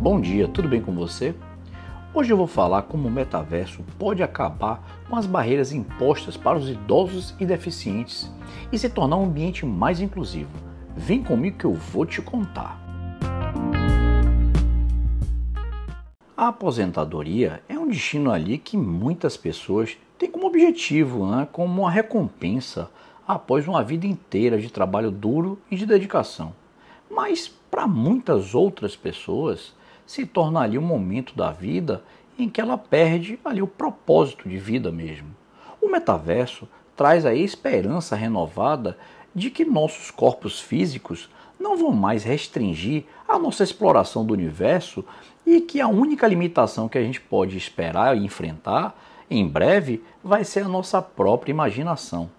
Bom 0.00 0.20
dia, 0.20 0.46
tudo 0.46 0.68
bem 0.68 0.80
com 0.80 0.94
você? 0.94 1.34
Hoje 2.14 2.32
eu 2.32 2.36
vou 2.36 2.46
falar 2.46 2.82
como 2.82 3.08
o 3.08 3.10
metaverso 3.10 3.82
pode 3.98 4.22
acabar 4.22 5.02
com 5.10 5.16
as 5.16 5.26
barreiras 5.26 5.72
impostas 5.72 6.36
para 6.36 6.56
os 6.56 6.70
idosos 6.70 7.34
e 7.40 7.44
deficientes 7.44 8.32
e 8.70 8.78
se 8.78 8.88
tornar 8.88 9.16
um 9.16 9.24
ambiente 9.24 9.66
mais 9.66 10.00
inclusivo. 10.00 10.50
Vem 10.96 11.20
comigo 11.20 11.58
que 11.58 11.64
eu 11.64 11.74
vou 11.74 12.06
te 12.06 12.22
contar. 12.22 12.80
A 16.36 16.46
aposentadoria 16.46 17.60
é 17.68 17.76
um 17.76 17.88
destino 17.88 18.30
ali 18.30 18.56
que 18.56 18.76
muitas 18.76 19.36
pessoas 19.36 19.98
têm 20.16 20.30
como 20.30 20.46
objetivo, 20.46 21.28
né, 21.28 21.48
como 21.50 21.82
uma 21.82 21.90
recompensa 21.90 22.88
após 23.26 23.66
uma 23.66 23.82
vida 23.82 24.06
inteira 24.06 24.60
de 24.60 24.70
trabalho 24.70 25.10
duro 25.10 25.58
e 25.68 25.74
de 25.74 25.84
dedicação. 25.84 26.54
Mas 27.10 27.48
para 27.48 27.88
muitas 27.88 28.54
outras 28.54 28.94
pessoas, 28.94 29.76
se 30.08 30.24
torna 30.24 30.60
ali 30.60 30.78
um 30.78 30.82
momento 30.82 31.36
da 31.36 31.50
vida 31.50 32.02
em 32.38 32.48
que 32.48 32.62
ela 32.62 32.78
perde 32.78 33.38
ali 33.44 33.60
o 33.60 33.66
propósito 33.66 34.48
de 34.48 34.56
vida 34.56 34.90
mesmo. 34.90 35.28
O 35.82 35.86
metaverso 35.86 36.66
traz 36.96 37.26
a 37.26 37.34
esperança 37.34 38.16
renovada 38.16 38.96
de 39.34 39.50
que 39.50 39.66
nossos 39.66 40.10
corpos 40.10 40.58
físicos 40.60 41.28
não 41.60 41.76
vão 41.76 41.92
mais 41.92 42.24
restringir 42.24 43.04
a 43.28 43.38
nossa 43.38 43.62
exploração 43.62 44.24
do 44.24 44.32
universo 44.32 45.04
e 45.44 45.60
que 45.60 45.78
a 45.78 45.88
única 45.88 46.26
limitação 46.26 46.88
que 46.88 46.96
a 46.96 47.02
gente 47.02 47.20
pode 47.20 47.58
esperar 47.58 48.16
e 48.16 48.24
enfrentar 48.24 48.98
em 49.28 49.46
breve 49.46 50.02
vai 50.24 50.42
ser 50.42 50.64
a 50.64 50.68
nossa 50.68 51.02
própria 51.02 51.50
imaginação. 51.50 52.30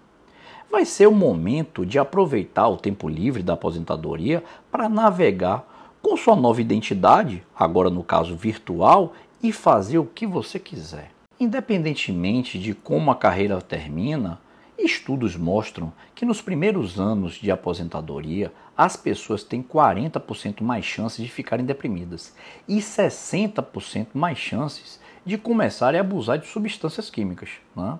Vai 0.68 0.84
ser 0.84 1.06
o 1.06 1.14
momento 1.14 1.86
de 1.86 2.00
aproveitar 2.00 2.66
o 2.66 2.76
tempo 2.76 3.08
livre 3.08 3.44
da 3.44 3.52
aposentadoria 3.52 4.42
para 4.72 4.88
navegar 4.88 5.69
com 6.02 6.16
sua 6.16 6.34
nova 6.34 6.60
identidade, 6.60 7.42
agora 7.54 7.90
no 7.90 8.02
caso 8.02 8.36
virtual, 8.36 9.12
e 9.42 9.52
fazer 9.52 9.98
o 9.98 10.04
que 10.04 10.26
você 10.26 10.58
quiser. 10.58 11.10
Independentemente 11.38 12.58
de 12.58 12.74
como 12.74 13.10
a 13.10 13.16
carreira 13.16 13.60
termina, 13.60 14.38
estudos 14.78 15.36
mostram 15.36 15.92
que 16.14 16.24
nos 16.24 16.40
primeiros 16.42 16.98
anos 16.98 17.34
de 17.34 17.50
aposentadoria 17.50 18.52
as 18.76 18.96
pessoas 18.96 19.42
têm 19.44 19.62
40% 19.62 20.62
mais 20.62 20.84
chances 20.84 21.22
de 21.24 21.30
ficarem 21.30 21.64
deprimidas 21.64 22.34
e 22.66 22.78
60% 22.78 24.08
mais 24.14 24.38
chances 24.38 25.00
de 25.24 25.36
começarem 25.36 26.00
a 26.00 26.02
abusar 26.02 26.38
de 26.38 26.46
substâncias 26.46 27.10
químicas. 27.10 27.50
Né? 27.76 27.98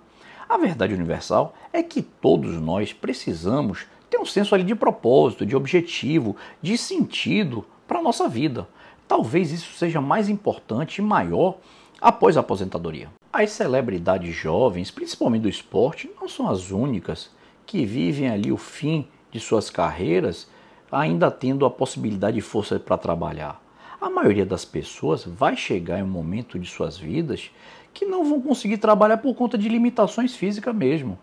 A 0.48 0.56
verdade 0.56 0.94
universal 0.94 1.54
é 1.72 1.82
que 1.82 2.02
todos 2.02 2.60
nós 2.60 2.92
precisamos 2.92 3.86
um 4.20 4.26
senso 4.26 4.54
ali 4.54 4.64
de 4.64 4.74
propósito, 4.74 5.46
de 5.46 5.56
objetivo, 5.56 6.36
de 6.60 6.76
sentido 6.76 7.64
para 7.86 7.98
a 7.98 8.02
nossa 8.02 8.28
vida. 8.28 8.68
Talvez 9.08 9.50
isso 9.50 9.72
seja 9.74 10.00
mais 10.00 10.28
importante 10.28 10.98
e 10.98 11.02
maior 11.02 11.58
após 12.00 12.36
a 12.36 12.40
aposentadoria. 12.40 13.08
As 13.32 13.50
celebridades 13.50 14.34
jovens, 14.34 14.90
principalmente 14.90 15.42
do 15.42 15.48
esporte, 15.48 16.10
não 16.20 16.28
são 16.28 16.48
as 16.48 16.70
únicas 16.70 17.30
que 17.66 17.84
vivem 17.84 18.28
ali 18.28 18.50
o 18.50 18.56
fim 18.56 19.06
de 19.30 19.38
suas 19.38 19.70
carreiras 19.70 20.48
ainda 20.90 21.30
tendo 21.30 21.64
a 21.64 21.70
possibilidade 21.70 22.36
de 22.36 22.40
força 22.40 22.78
para 22.78 22.98
trabalhar. 22.98 23.62
A 24.00 24.10
maioria 24.10 24.46
das 24.46 24.64
pessoas 24.64 25.24
vai 25.24 25.56
chegar 25.56 25.98
em 25.98 26.02
um 26.02 26.08
momento 26.08 26.58
de 26.58 26.68
suas 26.68 26.98
vidas 26.98 27.50
que 27.92 28.04
não 28.04 28.24
vão 28.24 28.40
conseguir 28.40 28.78
trabalhar 28.78 29.18
por 29.18 29.34
conta 29.34 29.58
de 29.58 29.68
limitações 29.68 30.34
físicas 30.34 30.74
mesmo. 30.74 31.18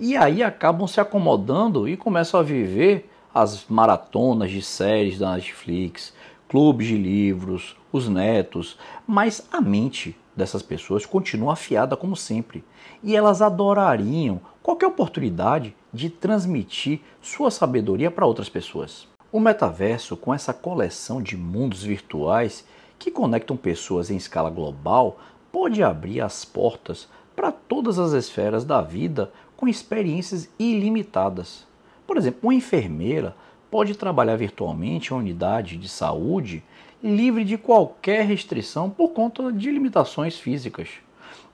E 0.00 0.16
aí 0.16 0.44
acabam 0.44 0.86
se 0.86 1.00
acomodando 1.00 1.88
e 1.88 1.96
começam 1.96 2.38
a 2.38 2.42
viver 2.42 3.10
as 3.34 3.66
maratonas 3.68 4.48
de 4.48 4.62
séries 4.62 5.18
da 5.18 5.34
Netflix, 5.34 6.14
clubes 6.48 6.86
de 6.86 6.96
livros, 6.96 7.76
os 7.92 8.08
netos, 8.08 8.78
mas 9.04 9.46
a 9.50 9.60
mente 9.60 10.16
dessas 10.36 10.62
pessoas 10.62 11.04
continua 11.04 11.54
afiada 11.54 11.96
como 11.96 12.14
sempre 12.14 12.64
e 13.02 13.16
elas 13.16 13.42
adorariam 13.42 14.40
qualquer 14.62 14.86
oportunidade 14.86 15.74
de 15.92 16.08
transmitir 16.08 17.00
sua 17.20 17.50
sabedoria 17.50 18.08
para 18.08 18.26
outras 18.26 18.48
pessoas. 18.48 19.08
O 19.32 19.40
metaverso, 19.40 20.16
com 20.16 20.32
essa 20.32 20.54
coleção 20.54 21.20
de 21.20 21.36
mundos 21.36 21.82
virtuais 21.82 22.64
que 23.00 23.10
conectam 23.10 23.56
pessoas 23.56 24.12
em 24.12 24.16
escala 24.16 24.48
global, 24.48 25.18
pode 25.50 25.82
abrir 25.82 26.20
as 26.20 26.44
portas 26.44 27.08
para 27.34 27.52
todas 27.52 27.98
as 27.98 28.12
esferas 28.12 28.64
da 28.64 28.80
vida 28.80 29.32
com 29.58 29.66
experiências 29.66 30.48
ilimitadas. 30.56 31.66
Por 32.06 32.16
exemplo, 32.16 32.38
uma 32.44 32.54
enfermeira 32.54 33.34
pode 33.68 33.96
trabalhar 33.96 34.36
virtualmente 34.36 35.10
em 35.10 35.14
uma 35.14 35.20
unidade 35.20 35.76
de 35.76 35.88
saúde 35.88 36.62
livre 37.02 37.44
de 37.44 37.58
qualquer 37.58 38.24
restrição 38.24 38.88
por 38.88 39.08
conta 39.08 39.52
de 39.52 39.68
limitações 39.72 40.38
físicas. 40.38 40.88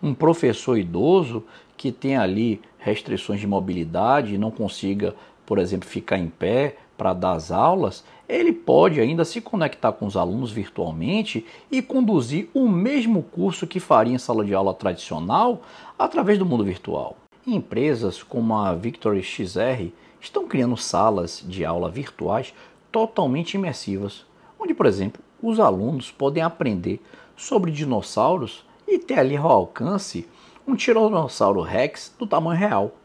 Um 0.03 0.13
professor 0.13 0.77
idoso 0.77 1.45
que 1.79 1.91
tem 1.91 2.15
ali 2.15 2.61
restrições 2.79 3.41
de 3.41 3.47
mobilidade 3.47 4.35
e 4.35 4.39
não 4.39 4.51
consiga, 4.51 5.15
por 5.47 5.59
exemplo, 5.59 5.89
ficar 5.89 6.19
em 6.19 6.29
pé 6.29 6.77
para 6.99 7.15
dar 7.15 7.33
as 7.33 7.51
aulas, 7.51 8.05
ele 8.29 8.53
pode 8.53 9.01
ainda 9.01 9.25
se 9.25 9.41
conectar 9.41 9.93
com 9.93 10.05
os 10.05 10.17
alunos 10.17 10.53
virtualmente 10.53 11.47
e 11.71 11.81
conduzir 11.81 12.51
o 12.53 12.69
mesmo 12.69 13.23
curso 13.23 13.67
que 13.67 13.81
faria 13.81 14.15
em 14.15 14.19
sala 14.19 14.45
de 14.45 14.55
aula 14.55 14.75
tradicional 14.75 15.63
através 15.99 16.39
do 16.39 16.45
mundo 16.45 16.65
virtual. 16.65 17.17
Empresas 17.47 18.23
como 18.23 18.57
a 18.57 18.75
Victory 18.75 19.23
XR 19.23 19.93
estão 20.19 20.49
criando 20.49 20.79
salas 20.79 21.45
de 21.47 21.63
aula 21.63 21.91
virtuais 21.91 22.55
totalmente 22.91 23.55
imersivas, 23.55 24.25
onde, 24.59 24.73
por 24.73 24.87
exemplo, 24.87 25.23
os 25.43 25.61
alunos 25.61 26.11
podem 26.11 26.43
aprender 26.43 27.03
sobre 27.37 27.71
dinossauros 27.71 28.65
e 28.89 28.99
ter 28.99 29.19
ali 29.19 29.37
ao 29.37 29.51
alcance 29.51 30.27
um 30.67 30.75
Tiranossauro 30.75 31.61
Rex 31.61 32.15
do 32.19 32.27
tamanho 32.27 32.59
real. 32.59 32.97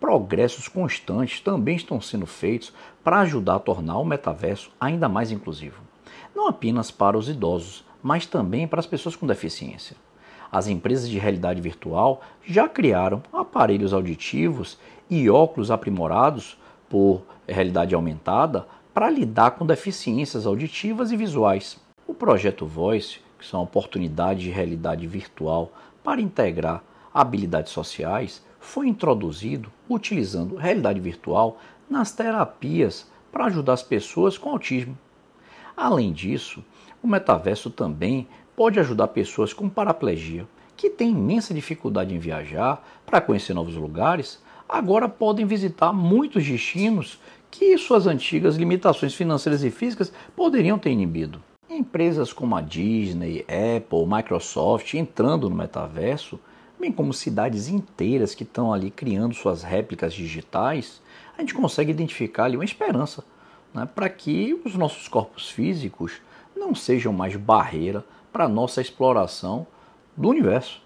Progressos 0.00 0.68
constantes 0.68 1.40
também 1.40 1.76
estão 1.76 2.00
sendo 2.00 2.24
feitos 2.24 2.72
para 3.04 3.20
ajudar 3.20 3.56
a 3.56 3.60
tornar 3.60 3.98
o 3.98 4.06
metaverso 4.06 4.70
ainda 4.80 5.06
mais 5.06 5.30
inclusivo, 5.30 5.82
não 6.34 6.48
apenas 6.48 6.90
para 6.90 7.18
os 7.18 7.28
idosos, 7.28 7.84
mas 8.02 8.24
também 8.24 8.66
para 8.66 8.80
as 8.80 8.86
pessoas 8.86 9.14
com 9.14 9.26
deficiência. 9.26 9.96
As 10.50 10.68
empresas 10.68 11.08
de 11.08 11.18
realidade 11.18 11.60
virtual 11.60 12.20
já 12.44 12.68
criaram 12.68 13.22
aparelhos 13.32 13.92
auditivos 13.92 14.78
e 15.10 15.28
óculos 15.28 15.70
aprimorados 15.70 16.58
por 16.88 17.22
realidade 17.46 17.94
aumentada 17.94 18.66
para 18.94 19.10
lidar 19.10 19.52
com 19.52 19.66
deficiências 19.66 20.46
auditivas 20.46 21.12
e 21.12 21.16
visuais. 21.16 21.78
O 22.06 22.14
projeto 22.14 22.64
Voice, 22.66 23.20
que 23.38 23.46
são 23.46 23.62
oportunidades 23.62 24.42
de 24.42 24.50
realidade 24.50 25.06
virtual 25.06 25.72
para 26.02 26.20
integrar 26.20 26.82
habilidades 27.12 27.72
sociais, 27.72 28.44
foi 28.58 28.88
introduzido 28.88 29.70
utilizando 29.88 30.56
realidade 30.56 31.00
virtual 31.00 31.58
nas 31.88 32.12
terapias 32.12 33.10
para 33.30 33.46
ajudar 33.46 33.74
as 33.74 33.82
pessoas 33.82 34.38
com 34.38 34.50
autismo. 34.50 34.96
Além 35.76 36.12
disso, 36.12 36.64
o 37.02 37.06
metaverso 37.06 37.70
também 37.70 38.26
pode 38.56 38.80
ajudar 38.80 39.08
pessoas 39.08 39.52
com 39.52 39.68
paraplegia, 39.68 40.46
que 40.76 40.90
têm 40.90 41.10
imensa 41.10 41.54
dificuldade 41.54 42.14
em 42.14 42.18
viajar 42.18 42.86
para 43.04 43.20
conhecer 43.20 43.54
novos 43.54 43.74
lugares, 43.74 44.42
agora 44.68 45.08
podem 45.08 45.46
visitar 45.46 45.92
muitos 45.92 46.46
destinos 46.46 47.18
que 47.50 47.76
suas 47.78 48.06
antigas 48.06 48.56
limitações 48.56 49.14
financeiras 49.14 49.62
e 49.62 49.70
físicas 49.70 50.12
poderiam 50.34 50.78
ter 50.78 50.90
inibido. 50.90 51.40
Empresas 51.68 52.32
como 52.32 52.56
a 52.56 52.60
Disney, 52.60 53.44
Apple, 53.48 54.06
Microsoft 54.06 54.94
entrando 54.94 55.48
no 55.48 55.56
metaverso, 55.56 56.38
bem 56.78 56.92
como 56.92 57.12
cidades 57.12 57.68
inteiras 57.68 58.34
que 58.34 58.42
estão 58.42 58.72
ali 58.72 58.90
criando 58.90 59.34
suas 59.34 59.62
réplicas 59.62 60.12
digitais, 60.12 61.00
a 61.36 61.40
gente 61.40 61.54
consegue 61.54 61.90
identificar 61.90 62.44
ali 62.44 62.56
uma 62.56 62.64
esperança 62.64 63.24
né, 63.72 63.88
para 63.94 64.08
que 64.08 64.58
os 64.64 64.74
nossos 64.74 65.08
corpos 65.08 65.50
físicos 65.50 66.20
não 66.66 66.74
sejam 66.74 67.12
mais 67.12 67.36
barreira 67.36 68.04
para 68.32 68.48
nossa 68.48 68.80
exploração 68.80 69.66
do 70.16 70.28
universo. 70.28 70.82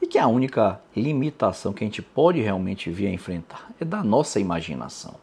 E 0.00 0.06
que 0.06 0.18
a 0.18 0.26
única 0.26 0.78
limitação 0.94 1.72
que 1.72 1.82
a 1.82 1.86
gente 1.86 2.02
pode 2.02 2.40
realmente 2.42 2.90
vir 2.90 3.06
a 3.06 3.12
enfrentar 3.12 3.70
é 3.80 3.84
da 3.84 4.04
nossa 4.04 4.38
imaginação. 4.38 5.14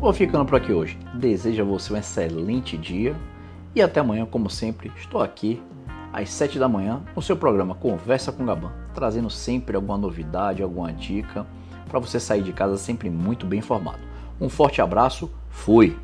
Vou 0.00 0.12
ficando 0.12 0.46
por 0.46 0.56
aqui 0.56 0.72
hoje. 0.72 0.98
Desejo 1.14 1.62
a 1.62 1.66
você 1.66 1.92
um 1.92 1.96
excelente 1.96 2.78
dia 2.78 3.14
e 3.74 3.82
até 3.82 4.00
amanhã, 4.00 4.24
como 4.24 4.48
sempre, 4.48 4.90
estou 4.96 5.20
aqui 5.20 5.62
às 6.12 6.30
7 6.30 6.58
da 6.58 6.68
manhã 6.68 7.02
no 7.14 7.20
seu 7.20 7.36
programa 7.36 7.74
Conversa 7.74 8.32
com 8.32 8.46
Gaban, 8.46 8.72
trazendo 8.94 9.28
sempre 9.28 9.76
alguma 9.76 9.98
novidade, 9.98 10.62
alguma 10.62 10.92
dica 10.92 11.46
para 11.88 11.98
você 11.98 12.18
sair 12.18 12.42
de 12.42 12.52
casa 12.52 12.78
sempre 12.78 13.10
muito 13.10 13.44
bem 13.44 13.58
informado. 13.58 14.13
Um 14.40 14.48
forte 14.48 14.80
abraço, 14.80 15.30
fui! 15.48 15.96